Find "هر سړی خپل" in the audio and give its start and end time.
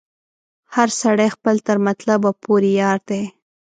0.75-1.55